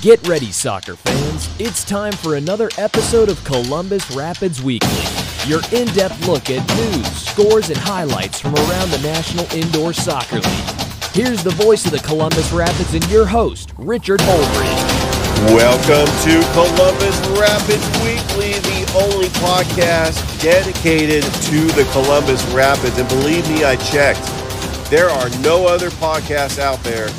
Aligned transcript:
Get 0.00 0.26
ready, 0.26 0.50
soccer 0.50 0.96
fans. 0.96 1.54
It's 1.60 1.84
time 1.84 2.14
for 2.14 2.36
another 2.36 2.70
episode 2.78 3.28
of 3.28 3.44
Columbus 3.44 4.10
Rapids 4.12 4.62
Weekly, 4.62 5.04
your 5.44 5.60
in 5.72 5.88
depth 5.88 6.26
look 6.26 6.48
at 6.48 6.66
news, 6.74 7.06
scores, 7.06 7.68
and 7.68 7.76
highlights 7.76 8.40
from 8.40 8.54
around 8.54 8.90
the 8.92 9.00
National 9.02 9.44
Indoor 9.54 9.92
Soccer 9.92 10.36
League. 10.36 10.80
Here's 11.12 11.44
the 11.44 11.50
voice 11.50 11.84
of 11.84 11.92
the 11.92 11.98
Columbus 11.98 12.50
Rapids 12.50 12.94
and 12.94 13.06
your 13.10 13.26
host, 13.26 13.74
Richard 13.76 14.20
Holdridge. 14.20 15.52
Welcome 15.52 16.08
to 16.24 16.52
Columbus 16.54 17.20
Rapids 17.38 17.86
Weekly, 18.00 18.56
the 18.72 19.04
only 19.04 19.28
podcast 19.44 20.40
dedicated 20.40 21.24
to 21.24 21.60
the 21.76 21.86
Columbus 21.92 22.42
Rapids. 22.54 22.96
And 22.96 23.06
believe 23.10 23.46
me, 23.50 23.64
I 23.64 23.76
checked. 23.76 24.24
There 24.88 25.10
are 25.10 25.28
no 25.40 25.66
other 25.66 25.90
podcasts 25.90 26.58
out 26.58 26.82
there 26.84 27.10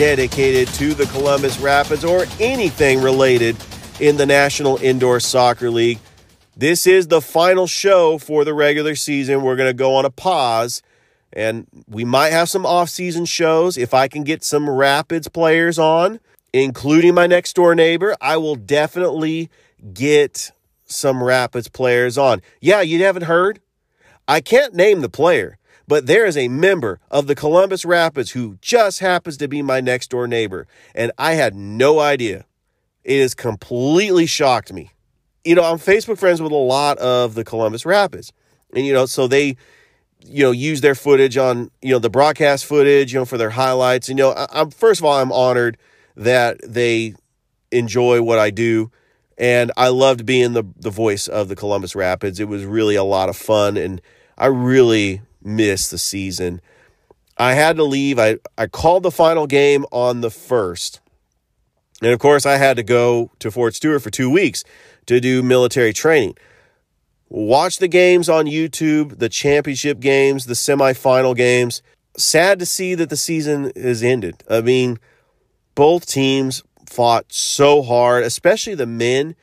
dedicated 0.00 0.66
to 0.66 0.94
the 0.94 1.04
Columbus 1.04 1.58
Rapids 1.58 2.06
or 2.06 2.24
anything 2.40 3.02
related 3.02 3.54
in 4.00 4.16
the 4.16 4.24
National 4.24 4.78
Indoor 4.78 5.20
Soccer 5.20 5.70
League. 5.70 5.98
This 6.56 6.86
is 6.86 7.08
the 7.08 7.20
final 7.20 7.66
show 7.66 8.16
for 8.16 8.46
the 8.46 8.54
regular 8.54 8.94
season. 8.94 9.42
We're 9.42 9.56
going 9.56 9.68
to 9.68 9.74
go 9.74 9.94
on 9.96 10.06
a 10.06 10.10
pause 10.10 10.80
and 11.34 11.66
we 11.86 12.06
might 12.06 12.30
have 12.30 12.48
some 12.48 12.64
off-season 12.64 13.26
shows 13.26 13.76
if 13.76 13.92
I 13.92 14.08
can 14.08 14.24
get 14.24 14.42
some 14.42 14.70
Rapids 14.70 15.28
players 15.28 15.78
on, 15.78 16.18
including 16.54 17.12
my 17.12 17.26
next 17.26 17.52
door 17.52 17.74
neighbor. 17.74 18.16
I 18.22 18.38
will 18.38 18.56
definitely 18.56 19.50
get 19.92 20.50
some 20.86 21.22
Rapids 21.22 21.68
players 21.68 22.16
on. 22.16 22.40
Yeah, 22.58 22.80
you 22.80 23.04
haven't 23.04 23.24
heard? 23.24 23.60
I 24.26 24.40
can't 24.40 24.72
name 24.72 25.02
the 25.02 25.10
player, 25.10 25.58
but 25.90 26.06
there 26.06 26.24
is 26.24 26.36
a 26.36 26.46
member 26.46 27.00
of 27.10 27.26
the 27.26 27.34
Columbus 27.34 27.84
Rapids 27.84 28.30
who 28.30 28.56
just 28.62 29.00
happens 29.00 29.36
to 29.38 29.48
be 29.48 29.60
my 29.60 29.80
next 29.80 30.08
door 30.08 30.28
neighbor, 30.28 30.68
and 30.94 31.10
I 31.18 31.32
had 31.32 31.56
no 31.56 31.98
idea. 31.98 32.44
It 33.02 33.20
has 33.20 33.34
completely 33.34 34.24
shocked 34.26 34.72
me. 34.72 34.92
You 35.44 35.56
know, 35.56 35.64
I'm 35.64 35.78
Facebook 35.78 36.18
friends 36.18 36.40
with 36.40 36.52
a 36.52 36.54
lot 36.54 36.96
of 36.98 37.34
the 37.34 37.42
Columbus 37.42 37.84
Rapids, 37.84 38.32
and 38.72 38.86
you 38.86 38.92
know, 38.92 39.04
so 39.04 39.26
they, 39.26 39.56
you 40.24 40.44
know, 40.44 40.52
use 40.52 40.80
their 40.80 40.94
footage 40.94 41.36
on 41.36 41.72
you 41.82 41.90
know 41.90 41.98
the 41.98 42.08
broadcast 42.08 42.66
footage, 42.66 43.12
you 43.12 43.18
know, 43.18 43.24
for 43.24 43.36
their 43.36 43.50
highlights. 43.50 44.08
You 44.08 44.14
know, 44.14 44.30
I, 44.30 44.60
am 44.60 44.70
first 44.70 45.00
of 45.00 45.04
all, 45.04 45.18
I'm 45.18 45.32
honored 45.32 45.76
that 46.14 46.60
they 46.64 47.14
enjoy 47.72 48.22
what 48.22 48.38
I 48.38 48.50
do 48.50 48.92
and 49.38 49.72
I 49.76 49.88
loved 49.88 50.24
being 50.24 50.52
the 50.52 50.62
the 50.76 50.90
voice 50.90 51.26
of 51.26 51.48
the 51.48 51.56
Columbus 51.56 51.96
Rapids. 51.96 52.38
It 52.38 52.46
was 52.46 52.64
really 52.64 52.94
a 52.94 53.02
lot 53.02 53.28
of 53.28 53.36
fun, 53.36 53.76
and 53.76 54.00
I 54.38 54.46
really 54.46 55.22
miss 55.42 55.88
the 55.88 55.98
season. 55.98 56.60
I 57.36 57.54
had 57.54 57.76
to 57.76 57.84
leave. 57.84 58.18
I, 58.18 58.38
I 58.58 58.66
called 58.66 59.02
the 59.02 59.10
final 59.10 59.46
game 59.46 59.86
on 59.90 60.20
the 60.20 60.30
first. 60.30 61.00
And 62.02 62.12
of 62.12 62.18
course, 62.18 62.46
I 62.46 62.56
had 62.56 62.76
to 62.76 62.82
go 62.82 63.30
to 63.38 63.50
Fort 63.50 63.74
Stewart 63.74 64.02
for 64.02 64.10
two 64.10 64.30
weeks 64.30 64.64
to 65.06 65.20
do 65.20 65.42
military 65.42 65.92
training. 65.92 66.36
Watch 67.28 67.78
the 67.78 67.88
games 67.88 68.28
on 68.28 68.46
YouTube, 68.46 69.18
the 69.18 69.28
championship 69.28 70.00
games, 70.00 70.46
the 70.46 70.54
semifinal 70.54 71.36
games. 71.36 71.82
Sad 72.16 72.58
to 72.58 72.66
see 72.66 72.94
that 72.96 73.08
the 73.08 73.16
season 73.16 73.70
is 73.76 74.02
ended. 74.02 74.42
I 74.50 74.60
mean, 74.62 74.98
both 75.74 76.06
teams 76.06 76.62
fought 76.86 77.32
so 77.32 77.82
hard, 77.82 78.24
especially 78.24 78.74
the 78.74 78.86
men 78.86 79.36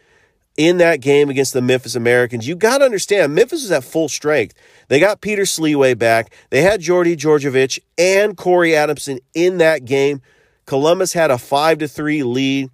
in 0.58 0.78
that 0.78 1.02
game 1.02 1.30
against 1.30 1.54
the 1.54 1.62
Memphis 1.62 1.96
Americans. 1.96 2.48
You 2.48 2.56
got 2.56 2.80
to 2.80 2.86
understand, 2.86 3.36
Memphis 3.36 3.62
was 3.62 3.72
at 3.72 3.84
full 3.84 4.10
strength. 4.10 4.56
They 4.88 5.00
got 5.00 5.22
Peter 5.22 5.44
Sliwa 5.44 5.98
back. 5.98 6.34
They 6.50 6.64
had 6.64 6.82
Djordje 6.82 7.16
Djordjevic 7.16 7.80
and 7.98 8.36
Corey 8.36 8.76
Adamson 8.76 9.20
in 9.36 9.60
that 9.60 9.86
game. 9.86 10.22
Columbus 10.66 11.14
had 11.14 11.32
a 11.32 11.38
5 11.38 11.78
to 11.78 11.88
3 11.88 12.24
lead. 12.24 12.70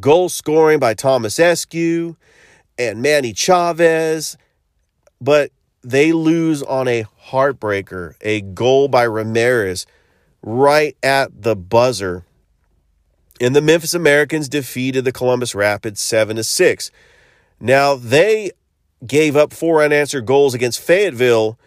Goal 0.00 0.28
scoring 0.28 0.78
by 0.78 0.94
Thomas 0.94 1.38
Eskew 1.38 2.16
and 2.78 3.02
Manny 3.02 3.32
Chavez. 3.32 4.36
But 5.20 5.52
they 5.82 6.12
lose 6.12 6.62
on 6.62 6.88
a 6.88 7.06
heartbreaker, 7.28 8.14
a 8.20 8.40
goal 8.40 8.88
by 8.88 9.04
Ramirez 9.04 9.86
right 10.42 10.96
at 11.02 11.42
the 11.42 11.54
buzzer. 11.54 12.24
And 13.40 13.54
the 13.54 13.60
Memphis 13.60 13.94
Americans 13.94 14.48
defeated 14.48 15.04
the 15.04 15.12
Columbus 15.12 15.54
Rapids 15.54 16.00
7 16.00 16.36
to 16.36 16.44
6. 16.44 16.90
Now, 17.60 17.94
they 17.94 18.52
gave 19.06 19.36
up 19.36 19.52
four 19.52 19.82
unanswered 19.82 20.26
goals 20.26 20.54
against 20.54 20.80
Fayetteville, 20.80 21.58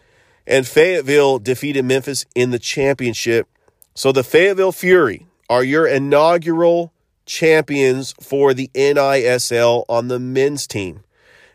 and 0.45 0.67
Fayetteville 0.67 1.39
defeated 1.39 1.85
Memphis 1.85 2.25
in 2.35 2.51
the 2.51 2.59
championship. 2.59 3.47
So 3.93 4.11
the 4.11 4.23
Fayetteville 4.23 4.71
Fury 4.71 5.27
are 5.49 5.63
your 5.63 5.87
inaugural 5.87 6.93
champions 7.25 8.13
for 8.19 8.53
the 8.53 8.69
NISL 8.73 9.85
on 9.87 10.07
the 10.07 10.19
men's 10.19 10.65
team. 10.65 11.03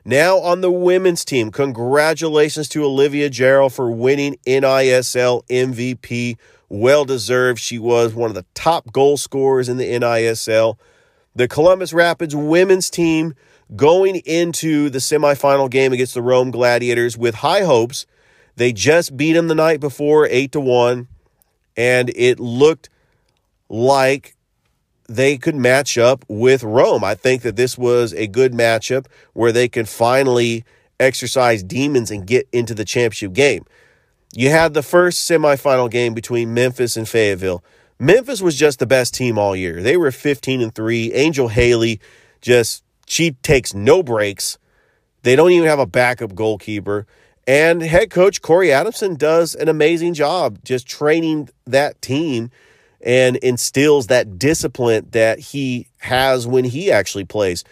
Now 0.04 0.38
on 0.38 0.60
the 0.60 0.70
women's 0.70 1.24
team, 1.24 1.50
congratulations 1.50 2.68
to 2.70 2.84
Olivia 2.84 3.30
Gerald 3.30 3.72
for 3.72 3.90
winning 3.90 4.36
NISL 4.46 5.44
MVP. 5.48 6.36
Well 6.68 7.04
deserved. 7.04 7.58
She 7.58 7.78
was 7.78 8.14
one 8.14 8.30
of 8.30 8.34
the 8.34 8.44
top 8.54 8.92
goal 8.92 9.16
scorers 9.16 9.68
in 9.68 9.78
the 9.78 9.86
NISL. 9.86 10.76
The 11.34 11.48
Columbus 11.48 11.92
Rapids 11.92 12.36
women's 12.36 12.90
team 12.90 13.34
going 13.76 14.16
into 14.16 14.90
the 14.90 14.98
semifinal 14.98 15.70
game 15.70 15.92
against 15.92 16.14
the 16.14 16.22
Rome 16.22 16.50
Gladiators 16.50 17.16
with 17.16 17.36
high 17.36 17.62
hopes. 17.62 18.06
They 18.56 18.72
just 18.72 19.16
beat 19.16 19.32
them 19.32 19.48
the 19.48 19.54
night 19.54 19.80
before, 19.80 20.28
8 20.28 20.52
to 20.52 20.60
1, 20.60 21.08
and 21.76 22.10
it 22.14 22.38
looked 22.38 22.88
like 23.68 24.36
they 25.08 25.36
could 25.36 25.56
match 25.56 25.98
up 25.98 26.24
with 26.28 26.62
Rome. 26.62 27.04
I 27.04 27.14
think 27.14 27.42
that 27.42 27.56
this 27.56 27.76
was 27.76 28.12
a 28.14 28.26
good 28.26 28.52
matchup 28.52 29.06
where 29.32 29.52
they 29.52 29.68
could 29.68 29.88
finally 29.88 30.64
exercise 31.00 31.62
demons 31.62 32.10
and 32.10 32.26
get 32.26 32.48
into 32.52 32.74
the 32.74 32.84
championship 32.84 33.32
game. 33.32 33.64
You 34.32 34.50
had 34.50 34.74
the 34.74 34.82
first 34.82 35.28
semifinal 35.28 35.90
game 35.90 36.14
between 36.14 36.54
Memphis 36.54 36.96
and 36.96 37.08
Fayetteville. 37.08 37.62
Memphis 37.98 38.40
was 38.40 38.56
just 38.56 38.78
the 38.78 38.86
best 38.86 39.14
team 39.14 39.38
all 39.38 39.54
year. 39.54 39.82
They 39.82 39.96
were 39.96 40.10
15 40.10 40.60
and 40.60 40.74
3. 40.74 41.12
Angel 41.12 41.48
Haley 41.48 42.00
just 42.40 42.83
she 43.06 43.32
takes 43.32 43.74
no 43.74 44.02
breaks. 44.02 44.58
They 45.22 45.36
don't 45.36 45.50
even 45.50 45.68
have 45.68 45.78
a 45.78 45.86
backup 45.86 46.34
goalkeeper. 46.34 47.06
And 47.46 47.82
head 47.82 48.10
coach 48.10 48.40
Corey 48.40 48.72
Adamson 48.72 49.16
does 49.16 49.54
an 49.54 49.68
amazing 49.68 50.14
job 50.14 50.58
just 50.64 50.86
training 50.86 51.50
that 51.66 52.00
team 52.00 52.50
and 53.02 53.36
instills 53.36 54.06
that 54.06 54.38
discipline 54.38 55.08
that 55.10 55.38
he 55.38 55.88
has 55.98 56.46
when 56.46 56.64
he 56.64 56.90
actually 56.90 57.24
plays. 57.24 57.64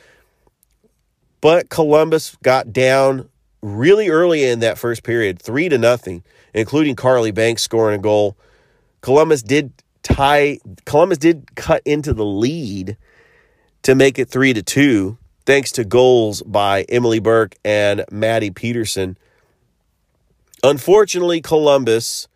But 1.40 1.70
Columbus 1.70 2.36
got 2.42 2.72
down 2.72 3.28
really 3.62 4.10
early 4.10 4.44
in 4.44 4.60
that 4.60 4.78
first 4.78 5.02
period, 5.02 5.40
three 5.40 5.68
to 5.68 5.78
nothing, 5.78 6.22
including 6.52 6.96
Carly 6.96 7.30
Banks 7.30 7.62
scoring 7.62 7.98
a 7.98 8.02
goal. 8.02 8.36
Columbus 9.00 9.42
did 9.42 9.72
tie 10.02 10.58
Columbus 10.84 11.18
did 11.18 11.54
cut 11.54 11.82
into 11.84 12.12
the 12.12 12.24
lead 12.24 12.96
to 13.82 13.94
make 13.94 14.18
it 14.18 14.28
three 14.28 14.52
to 14.52 14.62
two 14.62 15.16
thanks 15.44 15.72
to 15.72 15.84
goals 15.84 16.42
by 16.42 16.82
Emily 16.88 17.18
Burke 17.18 17.56
and 17.64 18.04
Maddie 18.10 18.50
Peterson. 18.50 19.16
Unfortunately, 20.62 21.40
Columbus 21.40 22.28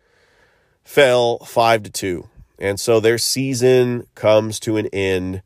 fell 0.83 1.39
5 1.39 1.83
to 1.83 1.89
2, 1.89 2.29
and 2.59 2.79
so 2.79 2.99
their 2.99 3.17
season 3.17 4.07
comes 4.15 4.59
to 4.61 4.77
an 4.77 4.87
end. 4.87 5.41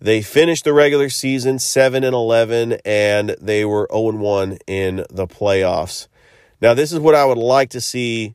They 0.00 0.22
finished 0.22 0.64
the 0.64 0.72
regular 0.72 1.08
season 1.08 1.58
7 1.58 2.04
and 2.04 2.14
11 2.14 2.78
and 2.84 3.36
they 3.40 3.64
were 3.66 3.86
0 3.92 4.08
and 4.08 4.20
1 4.20 4.58
in 4.66 5.04
the 5.10 5.26
playoffs. 5.26 6.08
Now, 6.62 6.72
this 6.72 6.92
is 6.92 6.98
what 6.98 7.14
I 7.14 7.24
would 7.24 7.38
like 7.38 7.70
to 7.70 7.80
see 7.80 8.34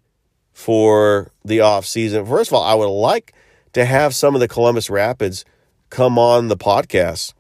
for 0.54 1.32
the 1.44 1.62
off 1.62 1.86
season. 1.86 2.26
First 2.26 2.52
of 2.52 2.56
all, 2.56 2.64
I 2.64 2.76
would 2.76 2.88
like 2.88 3.34
to 3.74 3.86
have 3.86 4.14
some 4.14 4.36
of 4.36 4.42
the 4.42 4.48
Columbus 4.48 4.90
Rapids 4.90 5.44
come 5.90 6.20
on 6.20 6.48
the 6.48 6.58
podcast 6.58 7.34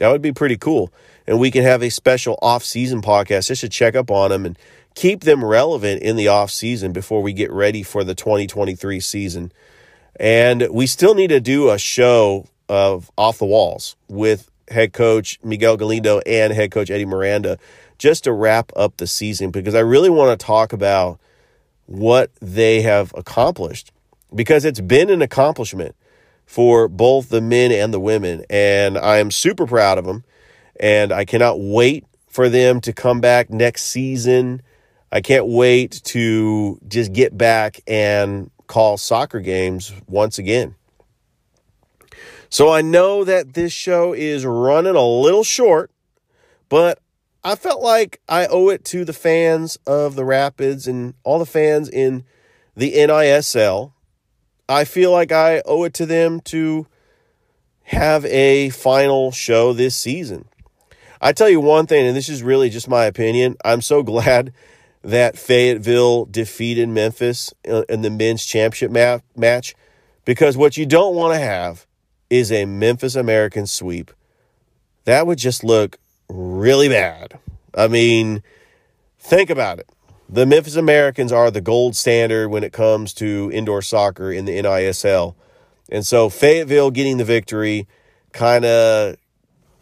that 0.00 0.10
would 0.10 0.22
be 0.22 0.32
pretty 0.32 0.56
cool. 0.56 0.92
And 1.26 1.38
we 1.38 1.50
can 1.50 1.62
have 1.62 1.82
a 1.82 1.90
special 1.90 2.38
off-season 2.40 3.02
podcast 3.02 3.48
just 3.48 3.60
to 3.60 3.68
check 3.68 3.94
up 3.94 4.10
on 4.10 4.30
them 4.30 4.46
and 4.46 4.58
keep 4.94 5.20
them 5.20 5.44
relevant 5.44 6.02
in 6.02 6.16
the 6.16 6.26
off-season 6.26 6.92
before 6.92 7.22
we 7.22 7.34
get 7.34 7.52
ready 7.52 7.82
for 7.82 8.02
the 8.02 8.14
2023 8.14 8.98
season. 8.98 9.52
And 10.18 10.68
we 10.70 10.86
still 10.86 11.14
need 11.14 11.28
to 11.28 11.40
do 11.40 11.70
a 11.70 11.78
show 11.78 12.46
of 12.68 13.10
Off 13.18 13.38
the 13.38 13.44
Walls 13.44 13.94
with 14.08 14.50
head 14.68 14.94
coach 14.94 15.38
Miguel 15.44 15.76
Galindo 15.76 16.20
and 16.20 16.52
head 16.52 16.70
coach 16.70 16.90
Eddie 16.90 17.04
Miranda 17.04 17.58
just 17.98 18.24
to 18.24 18.32
wrap 18.32 18.72
up 18.76 18.96
the 18.96 19.06
season 19.06 19.50
because 19.50 19.74
I 19.74 19.80
really 19.80 20.10
want 20.10 20.38
to 20.38 20.44
talk 20.44 20.72
about 20.72 21.20
what 21.84 22.30
they 22.40 22.80
have 22.80 23.12
accomplished 23.14 23.92
because 24.34 24.64
it's 24.64 24.80
been 24.80 25.10
an 25.10 25.20
accomplishment 25.20 25.94
for 26.50 26.88
both 26.88 27.28
the 27.28 27.40
men 27.40 27.70
and 27.70 27.94
the 27.94 28.00
women. 28.00 28.44
And 28.50 28.98
I 28.98 29.18
am 29.18 29.30
super 29.30 29.68
proud 29.68 29.98
of 29.98 30.04
them. 30.04 30.24
And 30.80 31.12
I 31.12 31.24
cannot 31.24 31.60
wait 31.60 32.04
for 32.26 32.48
them 32.48 32.80
to 32.80 32.92
come 32.92 33.20
back 33.20 33.50
next 33.50 33.84
season. 33.84 34.60
I 35.12 35.20
can't 35.20 35.46
wait 35.46 36.00
to 36.06 36.80
just 36.88 37.12
get 37.12 37.38
back 37.38 37.80
and 37.86 38.50
call 38.66 38.96
soccer 38.96 39.38
games 39.38 39.92
once 40.08 40.40
again. 40.40 40.74
So 42.48 42.72
I 42.72 42.82
know 42.82 43.22
that 43.22 43.54
this 43.54 43.72
show 43.72 44.12
is 44.12 44.44
running 44.44 44.96
a 44.96 45.06
little 45.06 45.44
short, 45.44 45.92
but 46.68 46.98
I 47.44 47.54
felt 47.54 47.80
like 47.80 48.20
I 48.28 48.48
owe 48.48 48.70
it 48.70 48.84
to 48.86 49.04
the 49.04 49.12
fans 49.12 49.78
of 49.86 50.16
the 50.16 50.24
Rapids 50.24 50.88
and 50.88 51.14
all 51.22 51.38
the 51.38 51.46
fans 51.46 51.88
in 51.88 52.24
the 52.74 52.94
NISL. 52.94 53.92
I 54.70 54.84
feel 54.84 55.10
like 55.10 55.32
I 55.32 55.62
owe 55.64 55.82
it 55.82 55.94
to 55.94 56.06
them 56.06 56.38
to 56.42 56.86
have 57.82 58.24
a 58.26 58.70
final 58.70 59.32
show 59.32 59.72
this 59.72 59.96
season. 59.96 60.44
I 61.20 61.32
tell 61.32 61.50
you 61.50 61.58
one 61.58 61.88
thing, 61.88 62.06
and 62.06 62.16
this 62.16 62.28
is 62.28 62.44
really 62.44 62.70
just 62.70 62.86
my 62.88 63.06
opinion. 63.06 63.56
I'm 63.64 63.82
so 63.82 64.02
glad 64.04 64.52
that 65.02 65.36
Fayetteville 65.36 66.26
defeated 66.26 66.88
Memphis 66.88 67.52
in 67.64 68.02
the 68.02 68.10
men's 68.10 68.46
championship 68.46 68.92
ma- 68.92 69.18
match 69.34 69.74
because 70.24 70.56
what 70.56 70.76
you 70.76 70.86
don't 70.86 71.16
want 71.16 71.34
to 71.34 71.40
have 71.40 71.84
is 72.28 72.52
a 72.52 72.64
Memphis 72.64 73.16
American 73.16 73.66
sweep. 73.66 74.12
That 75.04 75.26
would 75.26 75.38
just 75.38 75.64
look 75.64 75.98
really 76.28 76.88
bad. 76.88 77.40
I 77.74 77.88
mean, 77.88 78.44
think 79.18 79.50
about 79.50 79.80
it. 79.80 79.88
The 80.32 80.46
Memphis 80.46 80.76
Americans 80.76 81.32
are 81.32 81.50
the 81.50 81.60
gold 81.60 81.96
standard 81.96 82.50
when 82.50 82.62
it 82.62 82.72
comes 82.72 83.12
to 83.14 83.50
indoor 83.52 83.82
soccer 83.82 84.30
in 84.30 84.44
the 84.44 84.56
NISL. 84.58 85.34
And 85.90 86.06
so 86.06 86.28
Fayetteville 86.28 86.92
getting 86.92 87.16
the 87.16 87.24
victory 87.24 87.88
kind 88.32 88.64
of 88.64 89.16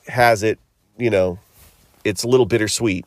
has 0.07 0.43
it, 0.43 0.59
you 0.97 1.11
know, 1.11 1.39
it's 2.03 2.25
a 2.25 2.29
little 2.29 2.47
bittersweet. 2.47 3.05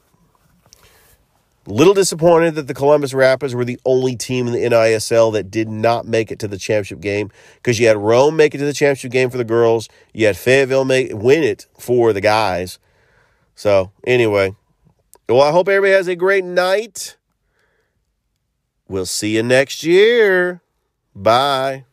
Little 1.65 1.95
disappointed 1.95 2.53
that 2.55 2.67
the 2.67 2.75
Columbus 2.75 3.11
Rapids 3.11 3.55
were 3.55 3.65
the 3.65 3.79
only 3.85 4.15
team 4.15 4.45
in 4.45 4.53
the 4.53 4.59
NISL 4.59 5.33
that 5.33 5.49
did 5.49 5.67
not 5.67 6.05
make 6.05 6.31
it 6.31 6.37
to 6.39 6.47
the 6.47 6.59
championship 6.59 6.99
game 6.99 7.31
because 7.55 7.79
you 7.79 7.87
had 7.87 7.97
Rome 7.97 8.35
make 8.35 8.53
it 8.53 8.59
to 8.59 8.65
the 8.65 8.73
championship 8.73 9.11
game 9.11 9.31
for 9.31 9.39
the 9.39 9.43
girls, 9.43 9.89
you 10.13 10.27
had 10.27 10.37
Fayetteville 10.37 10.85
make 10.85 11.11
win 11.11 11.41
it 11.41 11.65
for 11.75 12.13
the 12.13 12.21
guys. 12.21 12.77
So 13.55 13.91
anyway, 14.05 14.55
well, 15.27 15.41
I 15.41 15.49
hope 15.49 15.67
everybody 15.67 15.93
has 15.93 16.07
a 16.07 16.15
great 16.15 16.43
night. 16.43 17.17
We'll 18.91 19.05
see 19.05 19.37
you 19.37 19.43
next 19.43 19.85
year. 19.85 20.61
Bye. 21.15 21.85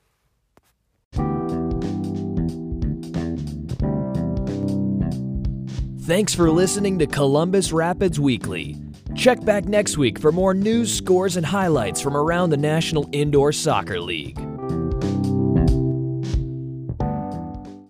Thanks 6.01 6.35
for 6.35 6.51
listening 6.51 6.99
to 6.99 7.07
Columbus 7.07 7.71
Rapids 7.71 8.19
Weekly. 8.19 8.77
Check 9.15 9.45
back 9.45 9.67
next 9.67 9.97
week 9.97 10.19
for 10.19 10.33
more 10.33 10.55
news, 10.55 10.93
scores, 10.93 11.37
and 11.37 11.47
highlights 11.47 12.01
from 12.01 12.17
around 12.17 12.51
the 12.51 12.57
National 12.57 13.09
Indoor 13.13 13.53
Soccer 13.53 14.01
League. 14.01 14.48